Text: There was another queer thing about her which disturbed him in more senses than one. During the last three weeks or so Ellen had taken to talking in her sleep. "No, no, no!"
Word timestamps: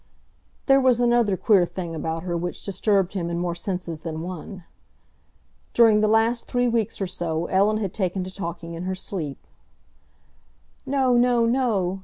There 0.65 0.81
was 0.81 0.99
another 0.99 1.37
queer 1.37 1.63
thing 1.63 1.93
about 1.93 2.23
her 2.23 2.35
which 2.35 2.65
disturbed 2.65 3.13
him 3.13 3.29
in 3.29 3.37
more 3.37 3.53
senses 3.53 4.01
than 4.01 4.21
one. 4.23 4.63
During 5.75 6.01
the 6.01 6.07
last 6.07 6.47
three 6.47 6.67
weeks 6.67 6.99
or 6.99 7.05
so 7.05 7.45
Ellen 7.45 7.77
had 7.77 7.93
taken 7.93 8.23
to 8.23 8.31
talking 8.33 8.73
in 8.73 8.85
her 8.85 8.95
sleep. 8.95 9.45
"No, 10.87 11.13
no, 11.17 11.45
no!" 11.45 11.99